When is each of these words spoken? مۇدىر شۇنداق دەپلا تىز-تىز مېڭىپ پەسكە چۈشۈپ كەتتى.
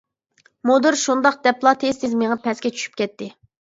مۇدىر 0.69 0.97
شۇنداق 1.03 1.39
دەپلا 1.45 1.77
تىز-تىز 1.87 2.19
مېڭىپ 2.25 2.47
پەسكە 2.51 2.77
چۈشۈپ 2.77 3.01
كەتتى. 3.05 3.35